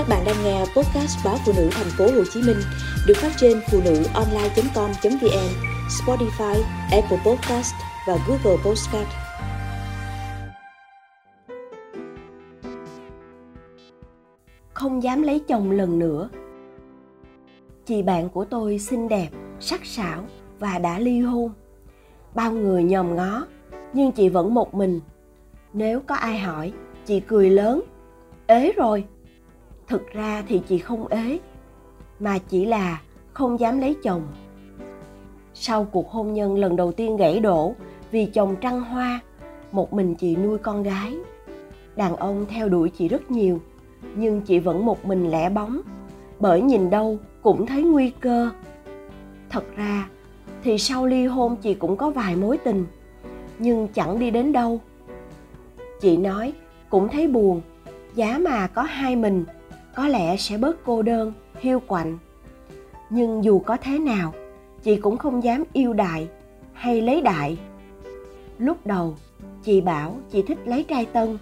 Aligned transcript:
Các 0.00 0.08
bạn 0.08 0.24
đang 0.26 0.44
nghe 0.44 0.60
podcast 0.60 1.24
báo 1.24 1.36
phụ 1.46 1.52
nữ 1.56 1.68
thành 1.72 1.86
phố 1.98 2.04
Hồ 2.04 2.24
Chí 2.32 2.42
Minh 2.42 2.56
được 3.06 3.14
phát 3.16 3.30
trên 3.36 3.60
phụ 3.70 3.80
nữ 3.84 4.02
online.com.vn, 4.14 5.48
Spotify, 5.88 6.62
Apple 6.90 7.18
Podcast 7.26 7.74
và 8.06 8.18
Google 8.28 8.62
Podcast. 8.64 9.08
Không 14.74 15.02
dám 15.02 15.22
lấy 15.22 15.40
chồng 15.48 15.70
lần 15.70 15.98
nữa. 15.98 16.28
Chị 17.86 18.02
bạn 18.02 18.28
của 18.28 18.44
tôi 18.44 18.78
xinh 18.78 19.08
đẹp, 19.08 19.28
sắc 19.60 19.80
sảo 19.84 20.24
và 20.58 20.78
đã 20.78 20.98
ly 20.98 21.20
hôn. 21.20 21.52
Bao 22.34 22.52
người 22.52 22.82
nhòm 22.82 23.16
ngó, 23.16 23.46
nhưng 23.92 24.12
chị 24.12 24.28
vẫn 24.28 24.54
một 24.54 24.74
mình. 24.74 25.00
Nếu 25.72 26.00
có 26.00 26.14
ai 26.14 26.38
hỏi, 26.38 26.72
chị 27.06 27.20
cười 27.20 27.50
lớn. 27.50 27.80
Ế 28.46 28.72
rồi, 28.72 29.04
thực 29.90 30.12
ra 30.12 30.42
thì 30.48 30.60
chị 30.68 30.78
không 30.78 31.06
ế, 31.06 31.38
mà 32.20 32.38
chỉ 32.38 32.64
là 32.64 33.00
không 33.32 33.60
dám 33.60 33.80
lấy 33.80 33.96
chồng. 34.02 34.22
Sau 35.54 35.84
cuộc 35.84 36.10
hôn 36.10 36.32
nhân 36.32 36.58
lần 36.58 36.76
đầu 36.76 36.92
tiên 36.92 37.16
gãy 37.16 37.40
đổ 37.40 37.74
vì 38.10 38.26
chồng 38.26 38.56
trăng 38.60 38.80
hoa, 38.80 39.20
một 39.72 39.92
mình 39.92 40.14
chị 40.14 40.36
nuôi 40.36 40.58
con 40.58 40.82
gái. 40.82 41.16
Đàn 41.96 42.16
ông 42.16 42.46
theo 42.48 42.68
đuổi 42.68 42.88
chị 42.88 43.08
rất 43.08 43.30
nhiều, 43.30 43.60
nhưng 44.16 44.40
chị 44.40 44.58
vẫn 44.58 44.86
một 44.86 45.04
mình 45.04 45.30
lẻ 45.30 45.50
bóng, 45.50 45.80
bởi 46.38 46.60
nhìn 46.60 46.90
đâu 46.90 47.18
cũng 47.42 47.66
thấy 47.66 47.82
nguy 47.82 48.10
cơ. 48.20 48.50
Thật 49.48 49.64
ra 49.76 50.08
thì 50.62 50.78
sau 50.78 51.06
ly 51.06 51.26
hôn 51.26 51.56
chị 51.56 51.74
cũng 51.74 51.96
có 51.96 52.10
vài 52.10 52.36
mối 52.36 52.58
tình, 52.58 52.86
nhưng 53.58 53.88
chẳng 53.88 54.18
đi 54.18 54.30
đến 54.30 54.52
đâu. 54.52 54.80
Chị 56.00 56.16
nói 56.16 56.52
cũng 56.90 57.08
thấy 57.08 57.28
buồn, 57.28 57.60
giá 58.14 58.38
mà 58.38 58.66
có 58.66 58.82
hai 58.82 59.16
mình 59.16 59.44
có 59.94 60.08
lẽ 60.08 60.36
sẽ 60.36 60.58
bớt 60.58 60.84
cô 60.84 61.02
đơn, 61.02 61.32
hiu 61.60 61.80
quạnh. 61.80 62.18
Nhưng 63.10 63.44
dù 63.44 63.58
có 63.58 63.76
thế 63.76 63.98
nào, 63.98 64.34
chị 64.82 64.96
cũng 64.96 65.16
không 65.16 65.44
dám 65.44 65.64
yêu 65.72 65.92
đại 65.92 66.28
hay 66.72 67.02
lấy 67.02 67.20
đại. 67.20 67.58
Lúc 68.58 68.86
đầu, 68.86 69.16
chị 69.62 69.80
bảo 69.80 70.16
chị 70.32 70.42
thích 70.42 70.58
lấy 70.64 70.84
trai 70.84 71.06
tân. 71.06 71.38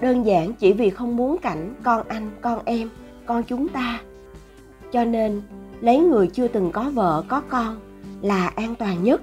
Đơn 0.00 0.26
giản 0.26 0.52
chỉ 0.52 0.72
vì 0.72 0.90
không 0.90 1.16
muốn 1.16 1.38
cảnh 1.38 1.74
con 1.82 2.08
anh, 2.08 2.30
con 2.40 2.60
em, 2.64 2.90
con 3.26 3.42
chúng 3.42 3.68
ta. 3.68 4.00
Cho 4.92 5.04
nên, 5.04 5.42
lấy 5.80 5.98
người 5.98 6.26
chưa 6.26 6.48
từng 6.48 6.72
có 6.72 6.90
vợ, 6.94 7.24
có 7.28 7.40
con 7.48 7.80
là 8.22 8.46
an 8.46 8.74
toàn 8.74 9.02
nhất. 9.04 9.22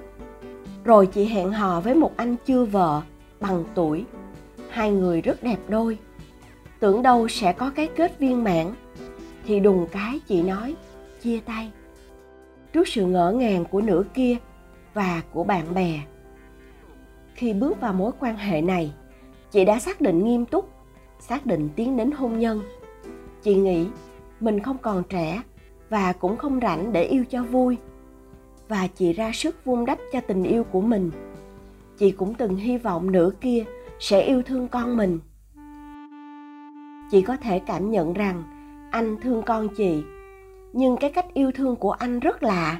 Rồi 0.84 1.06
chị 1.06 1.26
hẹn 1.26 1.52
hò 1.52 1.82
với 1.82 1.96
một 1.96 2.12
anh 2.18 2.36
chưa 2.46 2.66
vợ, 2.66 3.02
bằng 3.40 3.64
tuổi. 3.76 4.06
Hai 4.70 4.92
người 4.92 5.22
rất 5.22 5.44
đẹp 5.44 5.58
đôi 5.68 5.98
tưởng 6.80 7.02
đâu 7.02 7.28
sẽ 7.28 7.54
có 7.54 7.72
cái 7.76 7.90
kết 7.96 8.20
viên 8.20 8.44
mãn. 8.44 8.74
Thì 9.46 9.60
đùng 9.60 9.88
cái 9.92 10.20
chị 10.28 10.42
nói, 10.42 10.76
chia 11.22 11.40
tay. 11.40 11.72
Trước 12.74 12.88
sự 12.88 13.06
ngỡ 13.06 13.32
ngàng 13.32 13.66
của 13.66 13.82
nửa 13.82 14.04
kia 14.14 14.38
và 14.94 15.22
của 15.34 15.44
bạn 15.44 15.74
bè. 15.74 16.00
Khi 17.34 17.54
bước 17.54 17.82
vào 17.82 17.94
mối 17.94 18.12
quan 18.20 18.38
hệ 18.38 18.62
này, 18.62 18.94
chị 19.52 19.66
đã 19.66 19.80
xác 19.80 20.02
định 20.02 20.26
nghiêm 20.26 20.46
túc, 20.46 20.70
xác 21.20 21.46
định 21.46 21.70
tiến 21.76 21.98
đến 21.98 22.12
hôn 22.12 22.40
nhân. 22.40 22.62
Chị 23.44 23.56
nghĩ 23.56 23.88
mình 24.40 24.60
không 24.60 24.78
còn 24.78 25.04
trẻ 25.10 25.42
và 25.90 26.14
cũng 26.14 26.38
không 26.38 26.60
rảnh 26.62 26.94
để 26.94 27.04
yêu 27.04 27.24
cho 27.30 27.44
vui. 27.44 27.78
Và 28.68 28.88
chị 28.88 29.14
ra 29.14 29.32
sức 29.34 29.66
vun 29.66 29.86
đắp 29.86 30.00
cho 30.12 30.22
tình 30.22 30.44
yêu 30.44 30.64
của 30.64 30.82
mình. 30.82 31.12
Chị 31.98 32.12
cũng 32.12 32.34
từng 32.34 32.56
hy 32.56 32.78
vọng 32.78 33.12
nửa 33.12 33.32
kia 33.42 33.64
sẽ 34.00 34.22
yêu 34.22 34.42
thương 34.42 34.68
con 34.68 34.98
mình 34.98 35.20
chị 37.12 37.22
có 37.22 37.38
thể 37.38 37.60
cảm 37.60 37.92
nhận 37.92 38.14
rằng 38.14 38.44
anh 38.92 39.18
thương 39.22 39.42
con 39.46 39.68
chị. 39.78 40.04
Nhưng 40.74 40.98
cái 40.98 41.12
cách 41.12 41.34
yêu 41.34 41.52
thương 41.56 41.76
của 41.76 41.92
anh 41.92 42.20
rất 42.20 42.44
lạ. 42.44 42.80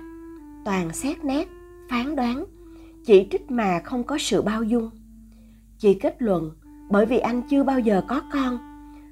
Toàn 0.66 0.94
xét 0.94 1.26
nét, 1.26 1.48
phán 1.90 2.16
đoán. 2.16 2.46
Chỉ 3.06 3.28
trích 3.32 3.52
mà 3.52 3.82
không 3.84 4.04
có 4.04 4.18
sự 4.18 4.42
bao 4.42 4.64
dung. 4.64 4.90
Chị 5.78 5.94
kết 5.94 6.22
luận, 6.22 6.52
bởi 6.90 7.06
vì 7.06 7.20
anh 7.20 7.42
chưa 7.50 7.64
bao 7.64 7.80
giờ 7.80 8.02
có 8.08 8.22
con, 8.34 8.58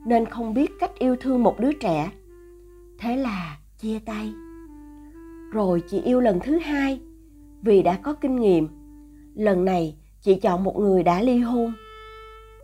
nên 0.06 0.25
không 0.25 0.53
biết 0.53 0.72
cách 0.79 0.91
yêu 1.00 1.16
thương 1.19 1.44
một 1.44 1.59
đứa 1.59 1.72
trẻ. 1.73 2.11
Thế 3.00 3.17
là 3.17 3.57
chia 3.77 4.00
tay. 4.06 4.33
Rồi 5.51 5.83
chị 5.89 6.01
yêu 6.01 6.22
lần 6.22 6.39
thứ 6.39 6.57
hai, 6.57 7.00
vì 7.61 7.83
đã 7.83 8.00
có 8.03 8.13
kinh 8.13 8.35
nghiệm. 8.35 8.67
Lần 9.35 9.66
này, 9.66 9.95
chị 10.22 10.35
chọn 10.35 10.63
một 10.63 10.79
người 10.79 11.03
đã 11.03 11.22
ly 11.22 11.39
hôn. 11.39 11.73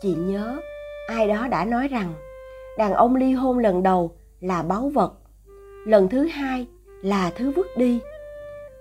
Chị 0.02 0.16
nhớ, 0.16 0.60
ai 1.08 1.28
đó 1.28 1.48
đã 1.48 1.66
nói 1.66 1.88
rằng 1.88 2.14
đàn 2.78 2.94
ông 2.94 3.16
ly 3.16 3.34
hôn 3.34 3.60
lần 3.60 3.84
đầu 3.84 4.16
là 4.40 4.64
báu 4.64 4.90
vật, 4.90 5.14
lần 5.86 6.10
thứ 6.10 6.26
hai 6.26 6.68
là 7.02 7.32
thứ 7.36 7.52
vứt 7.52 7.68
đi. 7.78 8.00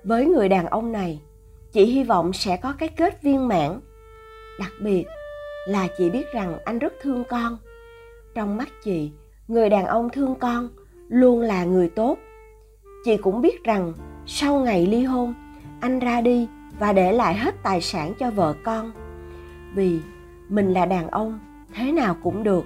Với 0.05 0.27
người 0.27 0.49
đàn 0.49 0.67
ông 0.67 0.93
này, 0.93 1.21
chị 1.73 1.85
hy 1.85 2.05
vọng 2.05 2.33
sẽ 2.33 2.57
có 2.57 2.75
cái 2.79 2.89
kết 2.89 3.23
viên 3.23 3.49
mãn. 3.49 3.81
Đặc 4.59 4.73
biệt 4.81 5.05
là 5.67 5.89
chị 5.99 6.11
biết 6.11 6.27
rằng 6.33 6.59
anh 6.65 6.79
rất 6.79 6.93
thương 7.01 7.25
con. 7.25 7.59
Trong 8.35 8.57
mắt 8.57 8.69
chị, 8.85 9.11
người 9.49 9.69
đàn 9.71 9.87
ông 9.87 10.11
thương 10.11 10.35
con 10.35 10.69
luôn 11.09 11.41
là 11.41 11.65
người 11.65 11.89
tốt. 11.89 12.19
Chị 13.05 13.17
cũng 13.17 13.41
biết 13.41 13.65
rằng 13.65 13.93
sau 14.27 14.59
ngày 14.59 14.87
ly 14.87 15.05
hôn, 15.05 15.35
anh 15.81 15.99
ra 15.99 16.21
đi 16.21 16.49
và 16.79 16.93
để 16.93 17.13
lại 17.13 17.35
hết 17.35 17.55
tài 17.63 17.81
sản 17.81 18.15
cho 18.19 18.31
vợ 18.31 18.55
con. 18.65 18.93
Vì 19.75 20.01
mình 20.49 20.73
là 20.73 20.87
đàn 20.87 21.09
ông, 21.09 21.39
thế 21.75 21.93
nào 21.93 22.17
cũng 22.23 22.43
được 22.43 22.65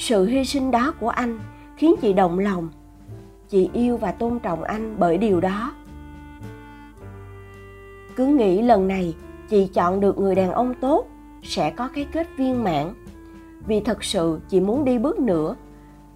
sự 0.00 0.26
hy 0.26 0.44
sinh 0.44 0.70
đó 0.70 0.94
của 1.00 1.08
anh 1.08 1.38
khiến 1.76 1.94
chị 2.00 2.12
động 2.12 2.38
lòng. 2.38 2.68
Chị 3.48 3.70
yêu 3.72 3.96
và 3.96 4.12
tôn 4.12 4.38
trọng 4.38 4.62
anh 4.62 4.96
bởi 4.98 5.18
điều 5.18 5.40
đó. 5.40 5.74
Cứ 8.16 8.26
nghĩ 8.26 8.62
lần 8.62 8.88
này 8.88 9.14
chị 9.48 9.66
chọn 9.74 10.00
được 10.00 10.18
người 10.18 10.34
đàn 10.34 10.52
ông 10.52 10.74
tốt 10.80 11.06
sẽ 11.42 11.70
có 11.70 11.88
cái 11.94 12.06
kết 12.12 12.26
viên 12.36 12.64
mãn. 12.64 12.94
Vì 13.66 13.80
thật 13.80 14.04
sự 14.04 14.40
chị 14.48 14.60
muốn 14.60 14.84
đi 14.84 14.98
bước 14.98 15.18
nữa. 15.18 15.56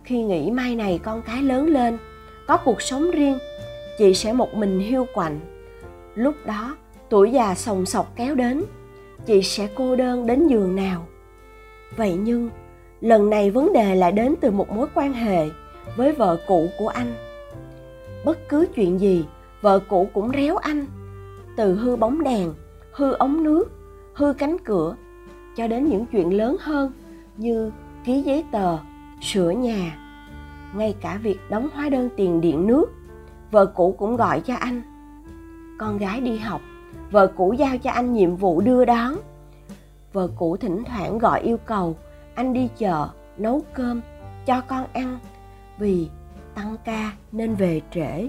Khi 0.04 0.22
nghĩ 0.22 0.50
mai 0.50 0.76
này 0.76 1.00
con 1.02 1.22
cái 1.22 1.42
lớn 1.42 1.66
lên, 1.66 1.98
có 2.46 2.56
cuộc 2.56 2.82
sống 2.82 3.10
riêng, 3.10 3.38
chị 3.98 4.14
sẽ 4.14 4.32
một 4.32 4.54
mình 4.54 4.78
hiu 4.78 5.06
quạnh. 5.14 5.40
Lúc 6.14 6.34
đó, 6.46 6.76
tuổi 7.08 7.30
già 7.30 7.54
sòng 7.54 7.86
sọc 7.86 8.16
kéo 8.16 8.34
đến, 8.34 8.64
chị 9.26 9.42
sẽ 9.42 9.68
cô 9.74 9.96
đơn 9.96 10.26
đến 10.26 10.46
giường 10.46 10.76
nào. 10.76 11.06
Vậy 11.96 12.18
nhưng 12.22 12.50
lần 13.00 13.30
này 13.30 13.50
vấn 13.50 13.72
đề 13.72 13.94
lại 13.94 14.12
đến 14.12 14.34
từ 14.40 14.50
một 14.50 14.70
mối 14.70 14.86
quan 14.94 15.12
hệ 15.12 15.48
với 15.96 16.12
vợ 16.12 16.36
cũ 16.46 16.68
của 16.78 16.88
anh. 16.88 17.14
Bất 18.24 18.48
cứ 18.48 18.66
chuyện 18.74 19.00
gì, 19.00 19.24
vợ 19.60 19.78
cũ 19.88 20.08
cũng 20.14 20.30
réo 20.32 20.56
anh, 20.56 20.86
từ 21.56 21.74
hư 21.74 21.96
bóng 21.96 22.22
đèn, 22.22 22.54
hư 22.92 23.12
ống 23.12 23.44
nước, 23.44 23.64
hư 24.14 24.32
cánh 24.32 24.56
cửa, 24.64 24.96
cho 25.56 25.66
đến 25.66 25.88
những 25.88 26.06
chuyện 26.06 26.36
lớn 26.36 26.56
hơn 26.60 26.92
như 27.36 27.70
ký 28.04 28.22
giấy 28.22 28.44
tờ, 28.52 28.78
sửa 29.20 29.50
nhà. 29.50 29.98
Ngay 30.76 30.94
cả 31.00 31.18
việc 31.22 31.38
đóng 31.50 31.68
hóa 31.74 31.88
đơn 31.88 32.08
tiền 32.16 32.40
điện 32.40 32.66
nước, 32.66 32.86
vợ 33.50 33.66
cũ 33.66 33.94
cũng 33.98 34.16
gọi 34.16 34.40
cho 34.40 34.54
anh. 34.54 34.82
Con 35.78 35.98
gái 35.98 36.20
đi 36.20 36.38
học, 36.38 36.60
vợ 37.10 37.26
cũ 37.26 37.52
giao 37.52 37.78
cho 37.78 37.90
anh 37.90 38.12
nhiệm 38.12 38.36
vụ 38.36 38.60
đưa 38.60 38.84
đón. 38.84 39.16
Vợ 40.12 40.28
cũ 40.36 40.56
thỉnh 40.56 40.82
thoảng 40.84 41.18
gọi 41.18 41.40
yêu 41.40 41.56
cầu 41.56 41.96
anh 42.34 42.52
đi 42.52 42.68
chợ, 42.78 43.08
nấu 43.36 43.62
cơm, 43.74 44.00
cho 44.46 44.60
con 44.60 44.86
ăn, 44.92 45.18
vì 45.78 46.08
tăng 46.54 46.76
ca 46.84 47.12
nên 47.32 47.54
về 47.54 47.80
trễ. 47.94 48.28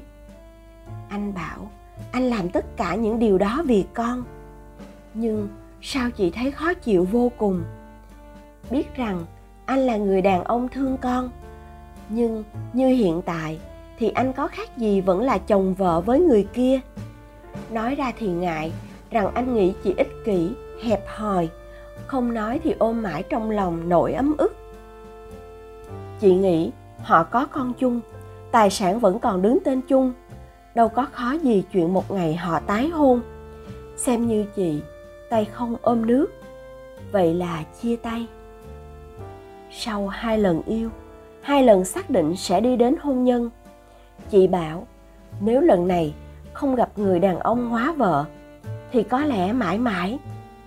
Anh 1.10 1.34
bảo, 1.34 1.72
anh 2.12 2.24
làm 2.24 2.50
tất 2.50 2.78
cả 2.78 2.96
những 2.96 3.20
điều 3.20 3.38
đó 3.38 3.64
vì 3.66 3.86
con. 3.94 4.24
Nhưng 5.14 5.48
sao 5.82 6.12
chị 6.12 6.32
thấy 6.32 6.52
khó 6.52 6.74
chịu 6.74 7.08
vô 7.12 7.32
cùng? 7.38 7.64
Biết 8.72 8.96
rằng 8.96 9.26
anh 9.66 9.80
là 9.80 9.98
người 9.98 10.22
đàn 10.22 10.44
ông 10.44 10.68
thương 10.68 10.98
con, 10.98 11.30
nhưng 12.10 12.44
như 12.74 12.88
hiện 12.88 13.22
tại 13.26 13.60
thì 14.00 14.10
anh 14.10 14.34
có 14.34 14.48
khác 14.48 14.78
gì 14.78 15.02
vẫn 15.02 15.22
là 15.22 15.38
chồng 15.38 15.74
vợ 15.74 16.02
với 16.02 16.20
người 16.20 16.48
kia. 16.54 16.80
Nói 17.72 17.96
ra 17.96 18.12
thì 18.18 18.28
ngại, 18.28 18.74
rằng 19.12 19.34
anh 19.34 19.56
nghĩ 19.56 19.74
chị 19.84 19.94
ích 19.98 20.12
kỷ, 20.26 20.52
hẹp 20.84 21.04
hòi 21.08 21.50
không 22.08 22.34
nói 22.34 22.60
thì 22.64 22.76
ôm 22.80 23.02
mãi 23.02 23.24
trong 23.24 23.52
lòng 23.52 23.90
nỗi 23.90 24.14
ấm 24.14 24.36
ức. 24.38 24.56
Chị 26.20 26.36
nghĩ 26.36 26.72
họ 27.02 27.24
có 27.24 27.46
con 27.46 27.74
chung, 27.74 28.02
tài 28.52 28.70
sản 28.70 29.00
vẫn 29.00 29.20
còn 29.20 29.42
đứng 29.42 29.60
tên 29.66 29.82
chung. 29.82 30.14
Đâu 30.76 30.90
có 30.90 31.08
khó 31.12 31.32
gì 31.32 31.64
chuyện 31.72 31.94
một 31.94 32.12
ngày 32.12 32.36
họ 32.36 32.60
tái 32.60 32.90
hôn. 32.90 33.22
Xem 33.98 34.28
như 34.28 34.46
chị, 34.56 34.82
tay 35.30 35.46
không 35.46 35.76
ôm 35.82 36.06
nước. 36.06 36.28
Vậy 37.12 37.34
là 37.34 37.64
chia 37.82 37.96
tay. 37.96 38.28
Sau 39.72 40.08
hai 40.08 40.38
lần 40.38 40.62
yêu, 40.66 40.90
hai 41.42 41.64
lần 41.64 41.86
xác 41.86 42.10
định 42.10 42.36
sẽ 42.36 42.62
đi 42.62 42.76
đến 42.76 42.96
hôn 43.02 43.24
nhân, 43.24 43.50
chị 44.30 44.48
bảo, 44.48 44.88
nếu 45.42 45.62
lần 45.62 45.88
này 45.88 46.14
không 46.54 46.76
gặp 46.76 46.90
người 46.96 47.20
đàn 47.20 47.40
ông 47.40 47.70
hóa 47.70 47.94
vợ, 47.98 48.26
thì 48.92 49.04
có 49.04 49.20
lẽ 49.20 49.54
mãi 49.54 49.78
mãi 49.78 50.20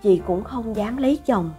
chị 0.02 0.20
cũng 0.26 0.44
không 0.44 0.76
dám 0.76 0.96
lấy 0.96 1.18
chồng. 1.26 1.50